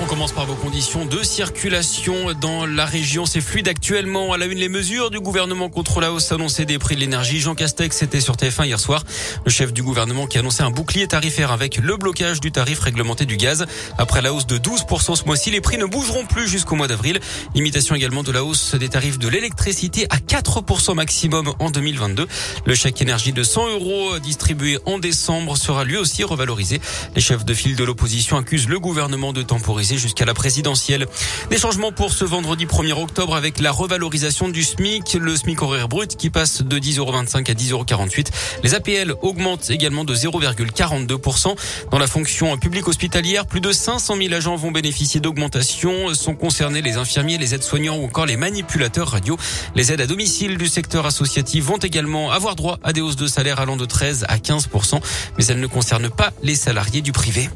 [0.00, 3.26] On commence par vos conditions de circulation dans la région.
[3.26, 4.32] C'est fluide actuellement.
[4.32, 7.40] À la une, les mesures du gouvernement contre la hausse annoncée des prix de l'énergie.
[7.40, 9.02] Jean Castex était sur TF1 hier soir.
[9.44, 12.78] Le chef du gouvernement qui a annoncé un bouclier tarifaire avec le blocage du tarif
[12.78, 13.66] réglementé du gaz.
[13.98, 17.18] Après la hausse de 12% ce mois-ci, les prix ne bougeront plus jusqu'au mois d'avril.
[17.56, 22.28] Limitation également de la hausse des tarifs de l'électricité à 4% maximum en 2022.
[22.66, 26.80] Le chèque énergie de 100 euros distribué en décembre sera lui aussi revalorisé.
[27.16, 31.06] Les chefs de file de l'opposition accusent le gouvernement de temporiser jusqu'à la présidentielle.
[31.50, 35.88] Des changements pour ce vendredi 1er octobre avec la revalorisation du SMIC, le SMIC horaire
[35.88, 38.26] brut qui passe de 10,25 à 10,48
[38.62, 41.56] Les APL augmentent également de 0,42%.
[41.90, 46.14] Dans la fonction publique hospitalière, plus de 500 000 agents vont bénéficier d'augmentations.
[46.14, 49.36] Sont concernés les infirmiers, les aides-soignants ou encore les manipulateurs radio.
[49.74, 53.26] Les aides à domicile du secteur associatif vont également avoir droit à des hausses de
[53.26, 55.00] salaire allant de 13 à 15%,
[55.38, 57.48] mais elles ne concernent pas les salariés du privé.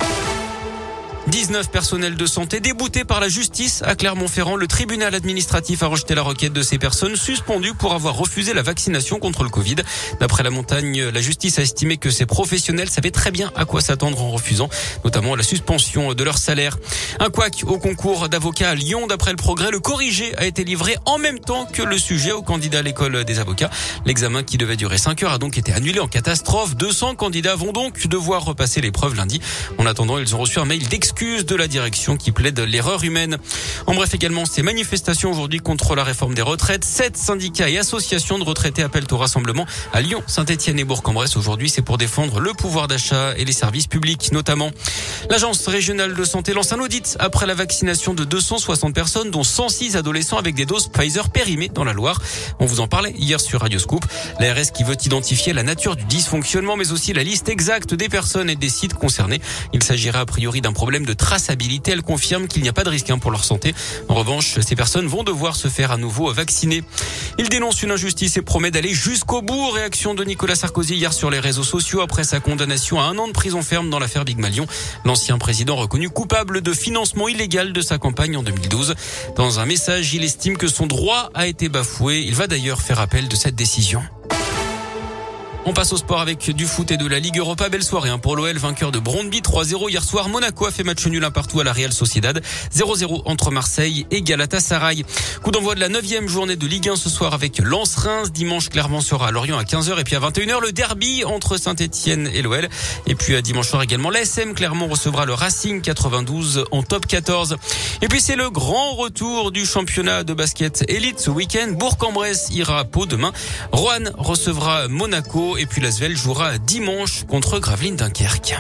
[1.32, 4.55] 19 personnels de santé déboutés par la justice à Clermont-Ferrand.
[4.55, 8.61] Le tribunal administratif a rejeté la requête de ces personnes suspendues pour avoir refusé la
[8.61, 9.77] vaccination contre le Covid.
[10.20, 13.80] D'après la montagne, la justice a estimé que ces professionnels savaient très bien à quoi
[13.80, 14.69] s'attendre en refusant,
[15.06, 16.77] notamment la suspension de leur salaire.
[17.19, 19.06] Un couac au concours d'avocats à Lyon.
[19.06, 22.42] D'après le progrès, le corrigé a été livré en même temps que le sujet au
[22.42, 23.70] candidat à l'école des avocats.
[24.05, 26.77] L'examen qui devait durer 5 heures a donc été annulé en catastrophe.
[26.77, 29.41] 200 candidats vont donc devoir repasser l'épreuve lundi.
[29.78, 33.39] En attendant, ils ont reçu un mail d'excuse de la direction qui plaide l'erreur humaine.
[33.87, 36.84] En bref, également, ces manifestations aujourd'hui contre la réforme des retraites.
[36.84, 41.37] Sept syndicats et associations de retraités appellent au rassemblement à Lyon, Saint-Etienne et Bourg-en-Bresse.
[41.37, 44.73] Aujourd'hui, c'est pour défendre le pouvoir d'achat et les services publics, notamment.
[45.31, 49.97] L'agence régionale de santé lance un audit après la vaccination de 260 personnes, dont 106
[49.97, 52.20] adolescents avec des doses Pfizer périmées dans la Loire.
[52.59, 54.05] On vous en parlait hier sur Radio Scoop.
[54.41, 58.51] L'ARS qui veut identifier la nature du dysfonctionnement, mais aussi la liste exacte des personnes
[58.51, 59.41] et des sites concernés.
[59.73, 61.92] Il s'agira a priori d'un problème de traçabilité.
[61.92, 63.74] Elle confirme qu'il n'y a pas de risque hein, pour leur santé.
[64.08, 66.82] En revanche, ces personnes vont devoir se faire à nouveau vacciner.
[67.38, 69.70] Il dénonce une injustice et promet d'aller jusqu'au bout.
[69.70, 73.28] Réaction de Nicolas Sarkozy hier sur les réseaux sociaux après sa condamnation à un an
[73.28, 74.67] de prison ferme dans l'affaire Big Malion.
[75.05, 78.95] L'ancien président reconnu coupable de financement illégal de sa campagne en 2012.
[79.36, 82.24] Dans un message, il estime que son droit a été bafoué.
[82.27, 84.02] Il va d'ailleurs faire appel de cette décision.
[85.64, 87.68] On passe au sport avec du foot et de la Ligue Europa.
[87.68, 90.28] Belle soirée hein, pour l'OL, vainqueur de Brondby 3-0 hier soir.
[90.28, 92.42] Monaco a fait match nul un partout à la Real Sociedad.
[92.74, 95.05] 0-0 entre Marseille et Galatasaray.
[95.45, 98.33] Coup d'envoi de la neuvième journée de Ligue 1 ce soir avec Lens-Reims.
[98.33, 102.28] Dimanche, Clermont sera à Lorient à 15h et puis à 21h le derby entre Saint-Etienne
[102.34, 102.68] et l'OL.
[103.06, 107.56] Et puis à dimanche soir également l'ASM Clermont recevra le Racing 92 en top 14.
[108.02, 111.68] Et puis c'est le grand retour du championnat de basket élite ce week-end.
[111.70, 113.33] Bourg-en-Bresse ira à Pau demain.
[113.70, 114.89] Roanne recevra
[115.57, 118.57] Et puis l'Asvel jouera dimanche contre Gravelines Dunkerque.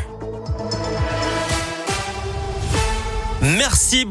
[3.40, 4.10] Merci beaucoup.